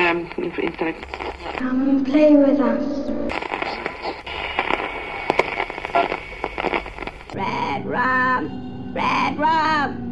[0.00, 1.32] um, intellectual.
[1.58, 2.84] Come and play with us.
[7.34, 10.10] Red rum, red rum.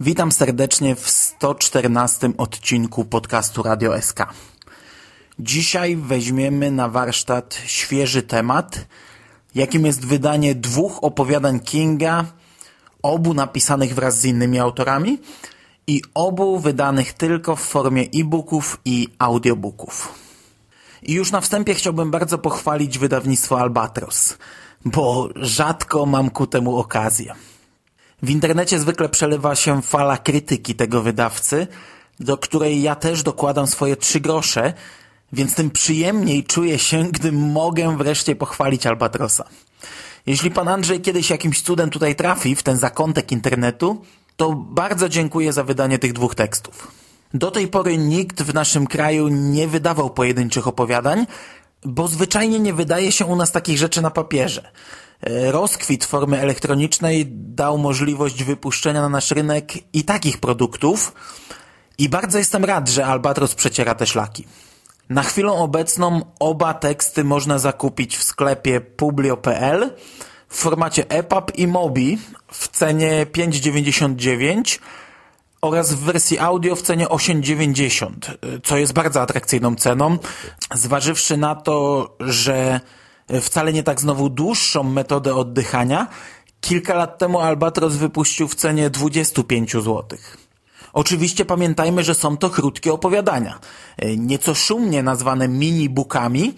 [0.00, 4.18] Witam serdecznie w 114 odcinku podcastu Radio SK.
[5.42, 8.86] Dzisiaj weźmiemy na warsztat świeży temat,
[9.54, 12.24] jakim jest wydanie dwóch opowiadań Kinga,
[13.02, 15.18] obu napisanych wraz z innymi autorami
[15.86, 20.14] i obu wydanych tylko w formie e-booków i audiobooków.
[21.02, 24.38] I już na wstępie chciałbym bardzo pochwalić wydawnictwo Albatros,
[24.84, 27.34] bo rzadko mam ku temu okazję.
[28.22, 31.66] W internecie zwykle przelewa się fala krytyki tego wydawcy,
[32.20, 34.74] do której ja też dokładam swoje trzy grosze,
[35.32, 39.44] więc tym przyjemniej czuję się, gdy mogę wreszcie pochwalić Albatrosa.
[40.26, 44.02] Jeśli pan Andrzej kiedyś jakimś cudem tutaj trafi, w ten zakątek internetu,
[44.36, 46.90] to bardzo dziękuję za wydanie tych dwóch tekstów.
[47.34, 51.26] Do tej pory nikt w naszym kraju nie wydawał pojedynczych opowiadań,
[51.84, 54.70] bo zwyczajnie nie wydaje się u nas takich rzeczy na papierze.
[55.50, 61.14] Rozkwit formy elektronicznej dał możliwość wypuszczenia na nasz rynek i takich produktów
[61.98, 64.44] i bardzo jestem rad, że Albatros przeciera te szlaki.
[65.10, 69.90] Na chwilę obecną oba teksty można zakupić w sklepie publio.pl
[70.48, 72.18] w formacie EPUB i MOBI
[72.52, 74.78] w cenie 5,99
[75.62, 78.12] oraz w wersji audio w cenie 8,90,
[78.62, 80.18] co jest bardzo atrakcyjną ceną,
[80.74, 82.80] zważywszy na to, że
[83.40, 86.06] wcale nie tak znowu dłuższą metodę oddychania,
[86.60, 90.04] kilka lat temu Albatros wypuścił w cenie 25 zł.
[90.92, 93.58] Oczywiście pamiętajmy, że są to krótkie opowiadania,
[94.16, 96.52] nieco szumnie nazwane mini-bookami,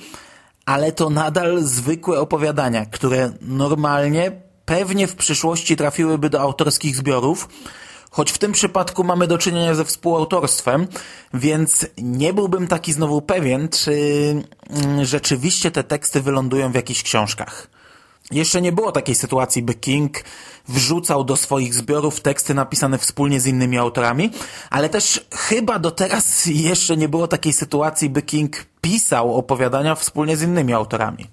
[0.67, 4.33] ale to nadal zwykłe opowiadania, które normalnie,
[4.65, 7.49] pewnie w przyszłości trafiłyby do autorskich zbiorów,
[8.11, 10.87] choć w tym przypadku mamy do czynienia ze współautorstwem,
[11.35, 13.93] więc nie byłbym taki znowu pewien, czy
[14.71, 17.74] mm, rzeczywiście te teksty wylądują w jakichś książkach.
[18.31, 20.25] Jeszcze nie było takiej sytuacji, by King
[20.69, 24.31] wrzucał do swoich zbiorów teksty napisane wspólnie z innymi autorami,
[24.71, 30.37] ale też chyba do teraz jeszcze nie było takiej sytuacji, by King pisał opowiadania wspólnie
[30.37, 31.27] z innymi autorami.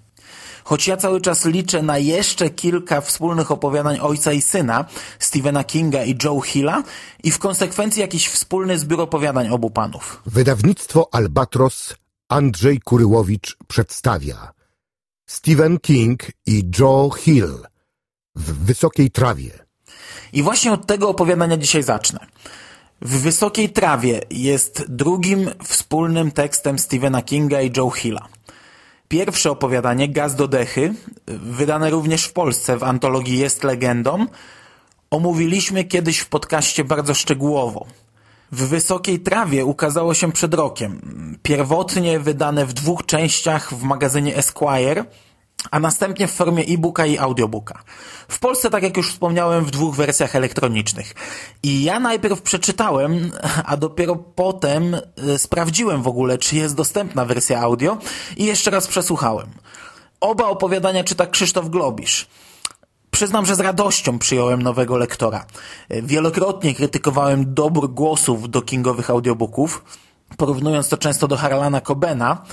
[0.63, 4.85] Choć ja cały czas liczę na jeszcze kilka wspólnych opowiadań ojca i syna,
[5.19, 6.83] Stephena Kinga i Joe Hilla
[7.23, 10.21] i w konsekwencji jakiś wspólny zbiór opowiadań obu panów.
[10.25, 11.95] Wydawnictwo Albatros
[12.29, 14.60] Andrzej Kuryłowicz przedstawia
[15.25, 17.65] Stephen King i Joe Hill
[18.35, 19.65] w Wysokiej Trawie.
[20.33, 22.19] I właśnie od tego opowiadania dzisiaj zacznę.
[23.01, 28.27] W Wysokiej Trawie jest drugim wspólnym tekstem Stephena Kinga i Joe Hilla.
[29.07, 30.93] Pierwsze opowiadanie, Gaz do dechy,
[31.27, 34.25] wydane również w Polsce w antologii Jest legendą,
[35.11, 37.85] omówiliśmy kiedyś w podcaście bardzo szczegółowo.
[38.51, 41.01] W Wysokiej Trawie ukazało się przed rokiem.
[41.43, 45.05] Pierwotnie wydane w dwóch częściach w magazynie Esquire,
[45.71, 47.83] a następnie w formie e-booka i audiobooka.
[48.27, 51.13] W Polsce, tak jak już wspomniałem, w dwóch wersjach elektronicznych.
[51.63, 53.31] I ja najpierw przeczytałem,
[53.65, 57.97] a dopiero potem y, sprawdziłem w ogóle, czy jest dostępna wersja audio
[58.37, 59.47] i jeszcze raz przesłuchałem.
[60.19, 62.27] Oba opowiadania czyta Krzysztof Globisz.
[63.21, 65.45] Przyznam, że z radością przyjąłem nowego lektora.
[65.89, 69.83] Wielokrotnie krytykowałem dobór głosów do kingowych audiobooków,
[70.37, 72.43] porównując to często do Harlana Cobena,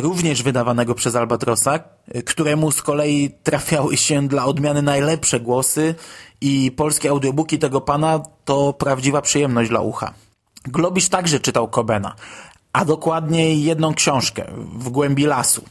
[0.00, 1.80] również wydawanego przez Albatrosa,
[2.26, 5.94] któremu z kolei trafiały się dla odmiany najlepsze głosy
[6.40, 10.14] i polskie audiobooki tego pana to prawdziwa przyjemność dla ucha.
[10.64, 12.14] Globisz także czytał Cobena,
[12.72, 14.44] a dokładniej jedną książkę,
[14.78, 15.64] W głębi lasu.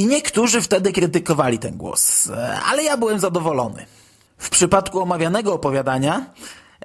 [0.00, 2.30] I niektórzy wtedy krytykowali ten głos,
[2.70, 3.86] ale ja byłem zadowolony.
[4.38, 6.26] W przypadku omawianego opowiadania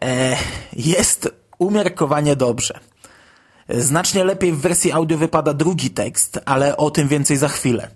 [0.02, 0.38] e,
[0.74, 2.80] jest umiarkowanie dobrze.
[3.70, 7.88] Znacznie lepiej w wersji audio wypada drugi tekst, ale o tym więcej za chwilę.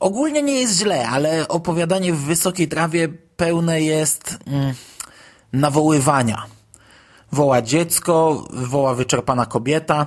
[0.00, 4.74] Ogólnie nie jest źle, ale opowiadanie w wysokiej trawie pełne jest mm,
[5.52, 6.46] nawoływania.
[7.32, 10.06] Woła dziecko, woła wyczerpana kobieta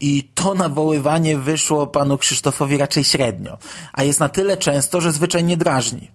[0.00, 3.58] i to nawoływanie wyszło panu Krzysztofowi raczej średnio,
[3.92, 6.10] a jest na tyle często, że zwyczajnie drażni.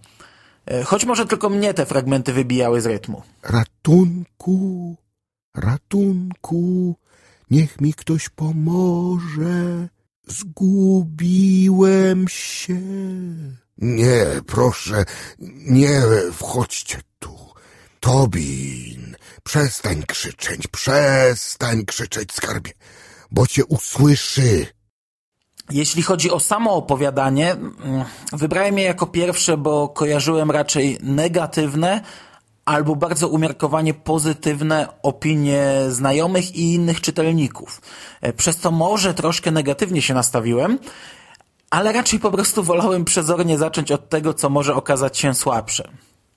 [0.86, 3.22] Choć może tylko mnie te fragmenty wybijały z rytmu.
[3.44, 4.96] Ratunku,
[5.56, 6.96] ratunku,
[7.52, 9.88] niech mi ktoś pomoże.
[10.28, 12.82] Zgubiłem się.
[13.78, 15.06] Nie, proszę,
[15.68, 16.02] nie
[16.34, 17.38] wchodźcie tu.
[18.00, 22.72] Tobin, przestań krzyczeć, przestań krzyczeć, skarbie,
[23.32, 24.68] bo cię usłyszy.
[25.70, 32.02] Jeśli chodzi o samo opowiadanie, mm, wybrałem je jako pierwsze, bo kojarzyłem raczej negatywne
[32.66, 37.82] albo bardzo umiarkowanie pozytywne opinie znajomych i innych czytelników.
[38.22, 40.80] E, przez to może troszkę negatywnie się nastawiłem,
[41.70, 45.88] ale raczej po prostu wolałem przezornie zacząć od tego, co może okazać się słabsze.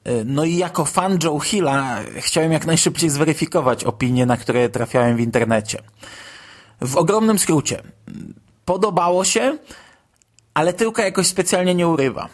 [0.05, 5.17] E, no i jako fan Joe Hilla chciałem jak najszybciej zweryfikować opinie, na które trafiałem
[5.17, 5.83] w internecie.
[6.81, 7.83] W ogromnym skrócie.
[8.65, 9.59] Podobało się,
[10.55, 12.29] ale tyłka jakoś specjalnie nie urywa.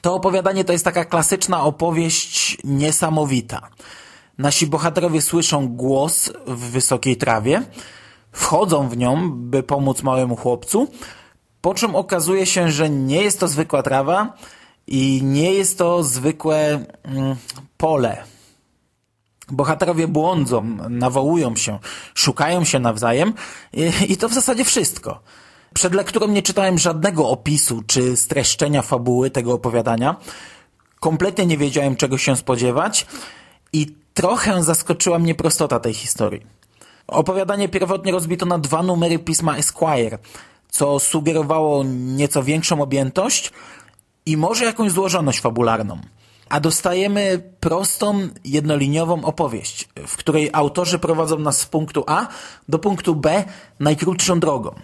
[0.00, 3.68] To opowiadanie to jest taka klasyczna opowieść niesamowita.
[4.38, 7.62] Nasi bohaterowie słyszą głos w wysokiej trawie,
[8.32, 10.88] wchodzą w nią, by pomóc małemu chłopcu,
[11.60, 14.32] po czym okazuje się, że nie jest to zwykła trawa
[14.86, 17.36] i nie jest to zwykłe mm,
[17.76, 18.24] pole.
[19.50, 21.78] Bohaterowie błądzą, nawołują się,
[22.14, 23.34] szukają się nawzajem
[23.72, 25.20] i, i to w zasadzie wszystko.
[25.74, 30.16] Przed lekturą nie czytałem żadnego opisu czy streszczenia fabuły tego opowiadania.
[31.00, 33.06] Kompletnie nie wiedziałem, czego się spodziewać
[33.72, 36.46] i trochę zaskoczyła mnie prostota tej historii.
[37.06, 40.18] Opowiadanie pierwotnie rozbito na dwa numery pisma Esquire,
[40.70, 43.52] co sugerowało nieco większą objętość
[44.26, 45.98] i może jakąś złożoność fabularną.
[46.52, 52.26] A dostajemy prostą, jednoliniową opowieść, w której autorzy prowadzą nas z punktu A
[52.68, 53.44] do punktu B
[53.80, 54.74] najkrótszą drogą.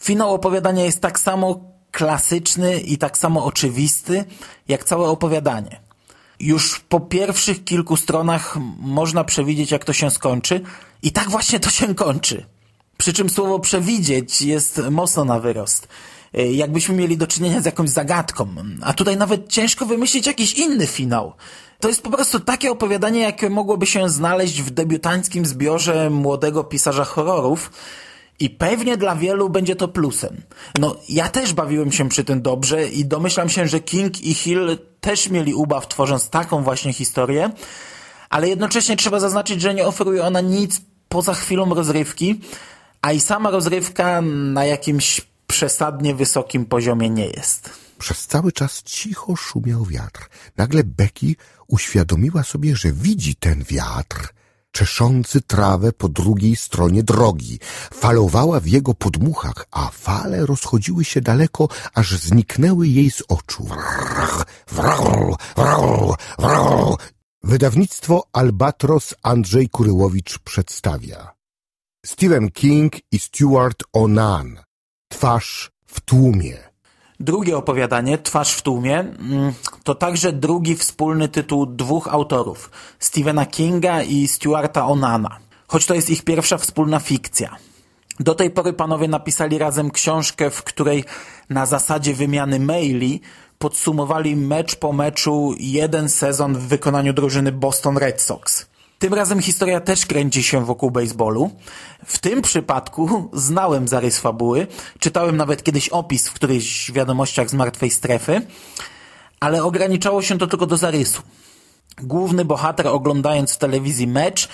[0.00, 1.60] Finał opowiadania jest tak samo
[1.90, 4.24] klasyczny i tak samo oczywisty,
[4.68, 5.80] jak całe opowiadanie.
[6.40, 10.60] Już po pierwszych kilku stronach można przewidzieć, jak to się skończy
[11.02, 12.46] i tak właśnie to się kończy.
[12.98, 15.88] Przy czym słowo przewidzieć jest mocno na wyrost.
[16.34, 18.48] Jakbyśmy mieli do czynienia z jakąś zagadką,
[18.82, 21.32] a tutaj nawet ciężko wymyślić jakiś inny finał.
[21.80, 27.04] To jest po prostu takie opowiadanie, jakie mogłoby się znaleźć w debiutanckim zbiorze młodego pisarza
[27.04, 27.70] horrorów,
[28.42, 30.42] i pewnie dla wielu będzie to plusem.
[30.78, 34.78] No, ja też bawiłem się przy tym dobrze i domyślam się, że King i Hill
[35.00, 37.50] też mieli ubaw tworząc taką właśnie historię,
[38.30, 42.40] ale jednocześnie trzeba zaznaczyć, że nie oferuje ona nic poza chwilą rozrywki,
[43.02, 44.20] a i sama rozrywka
[44.52, 45.20] na jakimś
[45.52, 47.70] przesadnie wysokim poziomie nie jest.
[47.98, 50.28] Przez cały czas cicho szumiał wiatr.
[50.56, 51.34] Nagle Becky
[51.66, 54.28] uświadomiła sobie, że widzi ten wiatr–
[54.72, 57.58] czeszący trawę po drugiej stronie drogi.
[57.94, 63.64] Falowała w jego podmuchach, a fale rozchodziły się daleko, aż zniknęły jej z oczu.
[63.64, 64.44] Wrrr,
[65.56, 66.96] wrrr, wrrr.
[67.42, 71.32] Wydawnictwo Albatros Andrzej Kuryłowicz przedstawia
[72.06, 74.58] Stephen King i Stuart Onan
[75.12, 76.58] Twarz w tłumie
[77.20, 79.52] Drugie opowiadanie, Twarz w tłumie, mm,
[79.84, 85.38] to także drugi wspólny tytuł dwóch autorów, Stephena Kinga i Stuarta Onana,
[85.68, 87.56] choć to jest ich pierwsza wspólna fikcja.
[88.20, 91.04] Do tej pory panowie napisali razem książkę, w której
[91.50, 93.20] na zasadzie wymiany maili
[93.58, 98.66] podsumowali mecz po meczu jeden sezon w wykonaniu drużyny Boston Red Sox.
[99.02, 101.50] Tym razem historia też kręci się wokół baseballu.
[102.04, 104.66] W tym przypadku znałem zarys fabuły,
[104.98, 108.42] czytałem nawet kiedyś opis w którychś wiadomościach z martwej strefy,
[109.40, 111.22] ale ograniczało się to tylko do zarysu.
[112.02, 114.48] Główny bohater oglądając w telewizji mecz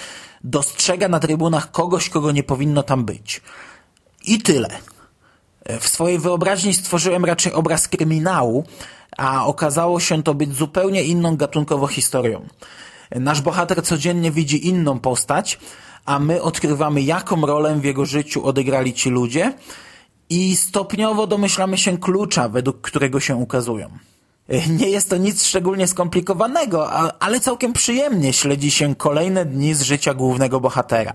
[0.45, 3.41] dostrzega na trybunach kogoś, kogo nie powinno tam być.
[4.25, 4.69] I tyle.
[5.81, 8.65] W swojej wyobraźni stworzyłem raczej obraz kryminału,
[9.19, 12.47] a okazało się to być zupełnie inną gatunkowo historią.
[13.11, 15.59] Nasz bohater codziennie widzi inną postać,
[16.05, 19.55] a my odkrywamy, jaką rolę w jego życiu odegrali ci ludzie
[20.31, 23.89] i stopniowo domyślamy się klucza, według którego się ukazują.
[24.69, 26.91] Nie jest to nic szczególnie skomplikowanego,
[27.23, 31.13] ale całkiem przyjemnie śledzi się kolejne dni z życia głównego bohatera.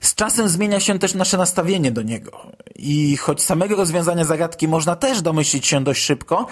[0.00, 2.46] Z czasem zmienia się też nasze nastawienie do niego.
[2.76, 6.46] I choć samego rozwiązania zagadki można też domyślić się dość szybko,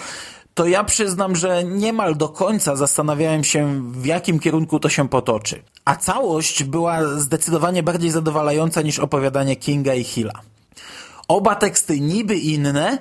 [0.54, 5.62] to ja przyznam, że niemal do końca zastanawiałem się, w jakim kierunku to się potoczy.
[5.85, 10.33] A całość była zdecydowanie bardziej zadowalająca niż opowiadanie Kinga i Hilla.
[11.28, 12.99] Oba teksty niby inne,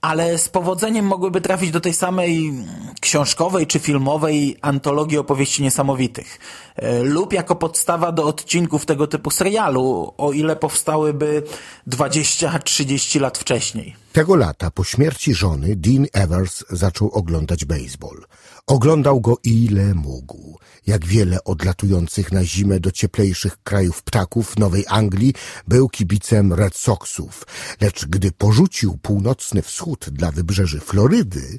[0.00, 2.52] ale z powodzeniem mogłyby trafić do tej samej
[3.00, 6.38] książkowej czy filmowej antologii opowieści niesamowitych
[6.76, 11.42] e, lub jako podstawa do odcinków tego typu serialu, o ile powstałyby
[11.88, 13.96] 20-30 lat wcześniej.
[14.12, 18.24] Tego lata po śmierci żony Dean Evers zaczął oglądać baseball.
[18.70, 20.58] Oglądał go ile mógł.
[20.86, 25.34] Jak wiele odlatujących na zimę do cieplejszych krajów ptaków Nowej Anglii
[25.68, 27.46] był kibicem Red Soxów,
[27.80, 31.58] lecz gdy porzucił północny wschód dla wybrzeży Florydy,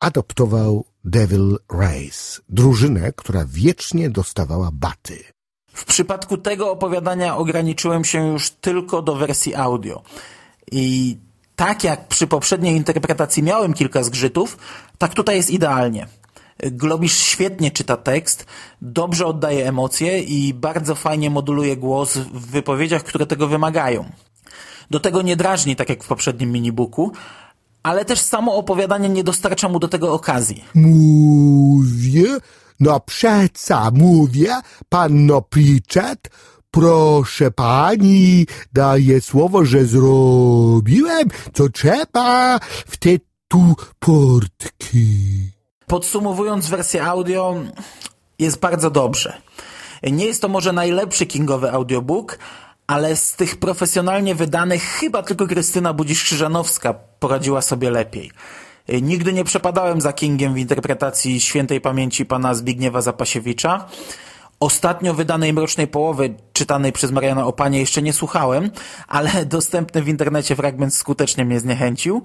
[0.00, 5.24] adoptował Devil Race, drużynę, która wiecznie dostawała baty.
[5.72, 10.02] W przypadku tego opowiadania ograniczyłem się już tylko do wersji audio.
[10.72, 11.16] I
[11.56, 14.58] tak jak przy poprzedniej interpretacji miałem kilka zgrzytów,
[14.98, 16.06] tak tutaj jest idealnie.
[16.62, 18.46] Globisz świetnie czyta tekst,
[18.82, 24.04] dobrze oddaje emocje i bardzo fajnie moduluje głos w wypowiedziach, które tego wymagają.
[24.90, 27.12] Do tego nie drażni, tak jak w poprzednim minibooku,
[27.82, 30.64] ale też samo opowiadanie nie dostarcza mu do tego okazji.
[30.74, 32.38] Mówię,
[32.80, 34.54] no przeca mówię,
[34.88, 36.30] panno Pritchett,
[36.70, 43.10] proszę pani, daję słowo, że zrobiłem, co trzeba w te
[43.48, 45.54] tu portki.
[45.86, 47.54] Podsumowując wersję audio,
[48.38, 49.42] jest bardzo dobrze.
[50.02, 52.38] Nie jest to może najlepszy kingowy audiobook,
[52.86, 58.30] ale z tych profesjonalnie wydanych chyba tylko Krystyna Budzisz-Krzyżanowska poradziła sobie lepiej.
[59.02, 63.88] Nigdy nie przepadałem za Kingiem w interpretacji świętej pamięci pana Zbigniewa Zapasiewicza.
[64.60, 68.70] Ostatnio wydanej Mrocznej Połowy, czytanej przez Mariana Opanie, jeszcze nie słuchałem,
[69.08, 72.22] ale dostępny w internecie fragment skutecznie mnie zniechęcił.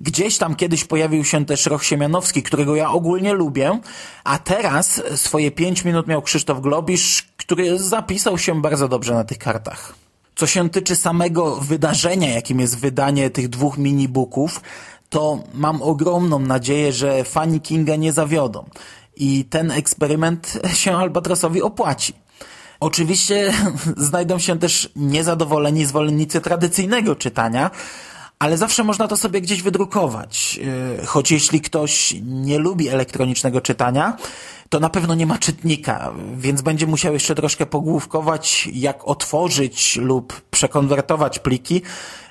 [0.00, 3.80] Gdzieś tam kiedyś pojawił się też Roch Siemianowski, którego ja ogólnie lubię,
[4.24, 9.38] a teraz swoje pięć minut miał Krzysztof Globisz, który zapisał się bardzo dobrze na tych
[9.38, 9.94] kartach.
[10.36, 14.60] Co się tyczy samego wydarzenia, jakim jest wydanie tych dwóch minibooków,
[15.10, 18.64] to mam ogromną nadzieję, że fani Kinga nie zawiodą
[19.16, 22.12] i ten eksperyment się Albatrosowi opłaci.
[22.80, 23.52] Oczywiście
[23.96, 27.70] znajdą się też niezadowoleni zwolennicy tradycyjnego czytania,
[28.38, 30.56] ale zawsze można to sobie gdzieś wydrukować.
[30.98, 34.16] Yy, choć jeśli ktoś nie lubi elektronicznego czytania,
[34.68, 40.40] to na pewno nie ma czytnika, więc będzie musiał jeszcze troszkę pogłówkować, jak otworzyć lub
[40.50, 41.82] przekonwertować pliki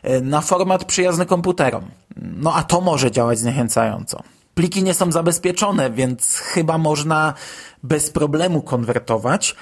[0.03, 1.83] yy, na format przyjazny komputerom.
[2.15, 4.23] No a to może działać zniechęcająco.
[4.55, 7.33] Pliki nie są zabezpieczone, więc chyba można
[7.83, 9.55] bez problemu konwertować,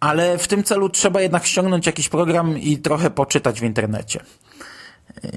[0.00, 4.20] ale w tym celu trzeba jednak ściągnąć jakiś program i trochę poczytać w internecie.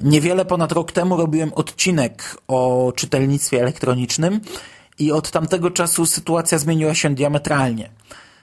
[0.02, 4.40] Niewiele ponad rok temu robiłem odcinek o czytelnictwie elektronicznym
[4.98, 7.90] i od tamtego czasu sytuacja zmieniła się diametralnie.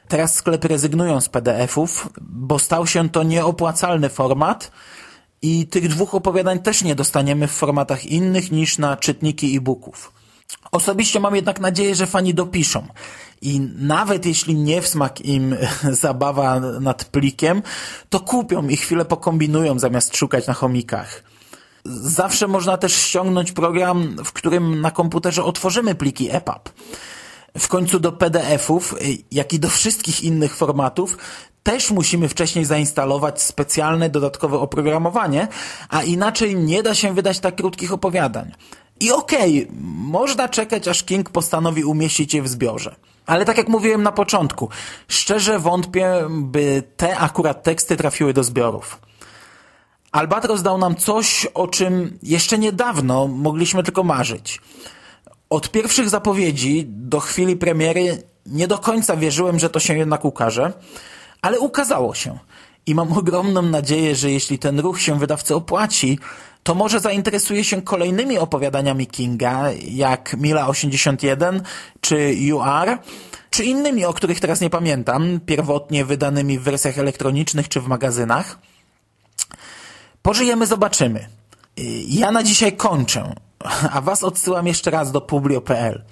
[0.07, 4.71] Teraz sklepy rezygnują z PDF-ów, bo stał się to nieopłacalny format
[5.41, 10.20] i tych dwóch opowiadań też nie dostaniemy w formatach innych niż na czytniki e-booków.
[10.71, 12.87] Osobiście mam jednak nadzieję, że fani dopiszą.
[13.41, 15.55] I nawet jeśli nie w smak im
[16.03, 17.61] zabawa nad plikiem,
[18.09, 21.23] to kupią i chwilę pokombinują zamiast szukać na chomikach.
[21.85, 26.69] Zawsze można też ściągnąć program, w którym na komputerze otworzymy pliki EPUB.
[27.57, 28.95] W końcu do PDF-ów,
[29.31, 31.17] jak i do wszystkich innych formatów,
[31.63, 35.47] też musimy wcześniej zainstalować specjalne dodatkowe oprogramowanie,
[35.89, 38.51] a inaczej nie da się wydać tak krótkich opowiadań.
[39.01, 42.96] I okej, okay, można czekać, aż King postanowi umieścić je w zbiorze.
[43.25, 44.70] Ale tak jak mówiłem na początku,
[45.08, 49.00] szczerze wątpię, by te akurat teksty trafiły do zbiorów.
[50.12, 54.62] Albatros dał nam coś, o czym jeszcze niedawno mogliśmy tylko marzyć.
[55.50, 60.74] Od pierwszych zapowiedzi do chwili premiery nie do końca wierzyłem, że to się jednak ukaże,
[61.41, 62.38] ale ukazało się.
[62.85, 66.19] I mam ogromną nadzieję, że jeśli ten ruch się wydawcy opłaci,
[66.63, 71.61] to może zainteresuje się kolejnymi opowiadaniami Kinga, jak Mila 81
[72.01, 72.97] czy UR,
[73.50, 78.59] czy innymi, o których teraz nie pamiętam, pierwotnie wydanymi w wersjach elektronicznych czy w magazynach.
[80.21, 81.27] Pożyjemy, zobaczymy.
[82.07, 83.35] Ja na dzisiaj kończę,
[83.91, 86.03] a Was odsyłam jeszcze raz do publio.pl.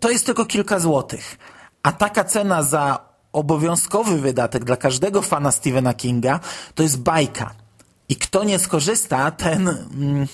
[0.00, 1.38] To jest tylko kilka złotych,
[1.82, 6.40] a taka cena za obowiązkowy wydatek dla każdego fana Stephena Kinga
[6.74, 7.54] to jest bajka.
[8.08, 10.26] I kto nie skorzysta, ten mm,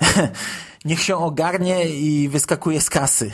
[0.84, 3.30] niech się ogarnie i wyskakuje z kasy.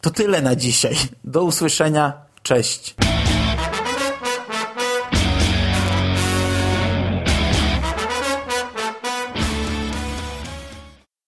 [0.00, 0.96] To tyle na dzisiaj.
[1.24, 2.12] Do usłyszenia.
[2.42, 2.94] Cześć.